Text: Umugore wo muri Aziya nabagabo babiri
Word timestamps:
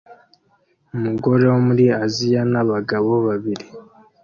Umugore 0.95 1.43
wo 1.51 1.59
muri 1.67 1.85
Aziya 2.03 2.41
nabagabo 2.51 3.11
babiri 3.27 3.65